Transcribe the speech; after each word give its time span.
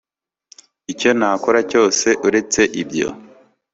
icyo 0.91 1.09
nakora 1.19 1.59
cyose 1.71 2.07
uretse 2.27 2.61
ibyo 2.81 3.07